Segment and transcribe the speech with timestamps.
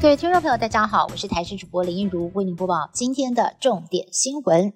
[0.00, 4.72] 各位听众朋友，大家好，我是台视主播林一如，为您播报今天的重点新闻。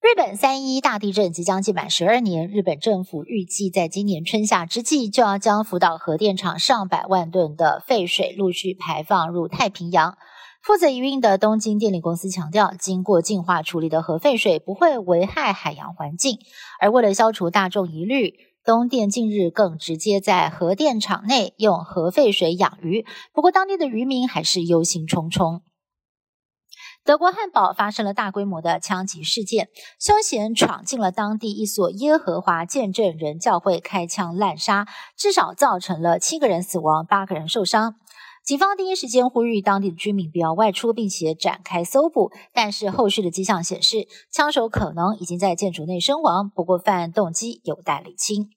[0.00, 10.18] 日本三一大地震即将届满十二年，日本政府预计在今年春夏之际就要将福岛核电厂上百万吨的废水陆续排放入太平洋。
[10.64, 16.40] 负责营运的东京电力公司强调，经过净化处理的核废水不会危害海洋环境。
[16.80, 18.34] 而为了消除大众疑虑，
[18.66, 23.06] 东电近日更直接在核电厂内用核废水养鱼。
[23.32, 25.60] 不过，当地的渔民还是忧心忡忡。
[27.04, 29.68] 德国汉堡发生了大规模的枪击事件，
[30.00, 37.94] 凶嫌闯进了当地一所耶和华见证人教会，开枪滥杀，至少造成了七个人死亡，八个人受伤。
[38.44, 42.32] 警方第一时间呼吁当地的居民不要外出，并且展开搜捕。
[42.52, 48.50] 但是后续的迹象显示，枪手可能已经在建筑内身亡，不过犯案动机有待厘清。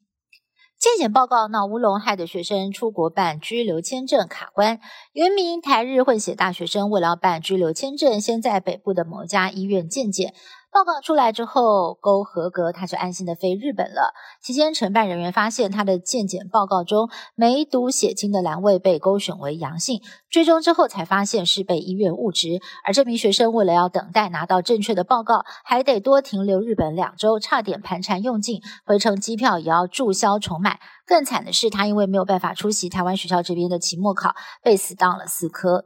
[0.80, 4.80] 健检报告闹乌龙，害得学生出国办居留签证卡关。
[5.12, 10.34] 有一名台日混血大学生，为了办居留签证，先在北部的某家医院健检。
[10.72, 14.14] 报告出来之后勾合格，他就安心的飞日本了。
[14.42, 22.60] 期间，承办人员发现他的健检报告中梅毒血清的栏位被勾选为阳性，追踪之后才发现是被医院误植。
[22.86, 30.80] 而这名学生为了要等待拿到正确的报告，还得多停留日本两周，差点盘缠用尽，回程机票也要注销重买。
[31.06, 35.86] 更惨的是，他因为没有办法出席台湾学校这边的期末考，被死当了四科。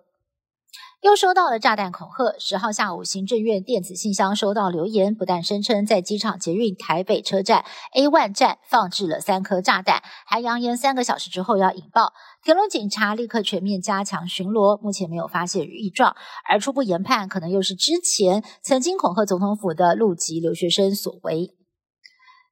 [1.03, 2.33] 又收到了炸弹恐吓。
[2.39, 12.13] 十号下午，行政院电子信箱收到留言，不但声称在机场捷运台北车站 A One 站放置了三颗炸弹，还扬言三个小时之后要引爆。
[12.41, 16.15] 铁路警察立刻全面加强巡逻，目前没有发现异状，
[16.47, 21.53] 而初步研判可能又是之前曾经恐吓总统府的陆籍留学生所为。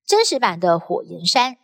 [0.05, 1.55] 真实版的火焰山。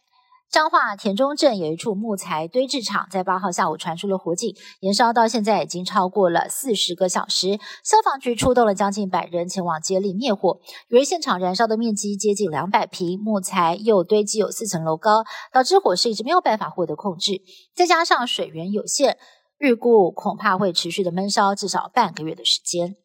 [0.49, 7.59] 彰化田中镇有一处木材堆置场，在八号下午传出了火警，燃烧到现在已经超过了四十个小时。
[7.83, 10.59] 消防局出动了将近百人前往接力灭火。
[10.87, 17.41] 由于现场燃烧的面积接近两百平，木材又堆积有四层楼高，导致火势一直没有办法获得控制。
[17.75, 19.17] 再加上水源有限，
[19.59, 22.95] 预估恐怕会持续的闷烧至少半个月的时间。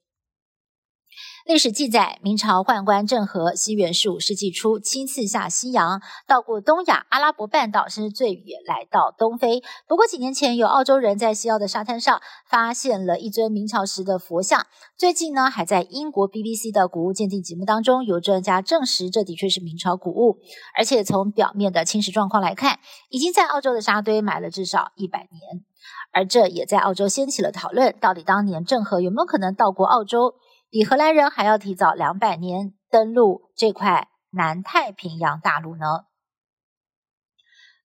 [1.44, 9.60] 历史记载，明朝宦官郑和，西元十五世纪初亲自下西洋，到过东亚、阿拉伯半岛，甚至最远来到东非。
[9.88, 14.66] 不过几年前，有澳洲人在西澳的沙滩上发现了一尊明朝时的佛像。
[14.96, 20.38] 最近呢，还在英国 BBC 的古物鉴定节目当中，有专家证实这的确是明朝古物，
[20.76, 22.78] 而且从表面的侵蚀状况来看，
[23.10, 25.64] 已经在澳洲的沙堆埋了至少一百年。
[26.12, 30.36] 而这也在澳洲掀起了讨论：到底当年郑和有没有可能到过澳洲？
[30.72, 36.06] 比荷兰人还要提早两百年登陆这块南太平洋大陆呢。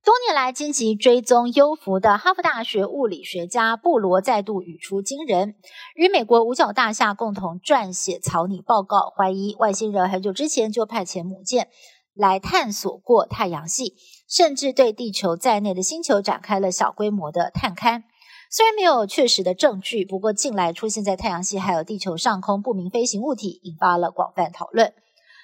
[0.06, 5.56] 多年来积极追踪幽浮的哈佛大学物理学家布罗再度语出惊人，
[5.96, 11.68] 与美国五角大厦共同撰写草拟报告，怀疑外星人很久之前就派遣母舰
[12.14, 13.96] 来探索过太阳系，
[14.30, 18.04] 甚至对地球在内的星球展开了小规模的探勘。
[18.50, 24.94] 虽然没有确实的证据，不过近来出现在太阳系还有地球上空不明飞行物体，引发了广泛讨论。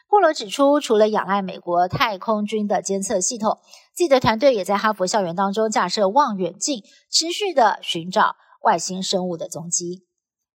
[0.09, 3.58] 布罗指出，除了仰赖美国太空军的监测系统，
[3.96, 10.06] 自己的团队也在哈佛校园当中架设望远镜，持续的寻找外星生物的踪迹。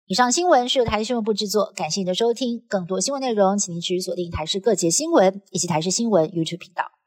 [0.06, 2.64] 以上新闻是由台视新闻部制作，感谢您的收听。
[2.68, 6.97] 更多新闻内容，请您持续锁定台视各节新闻以及台视新闻 YouTube 频道。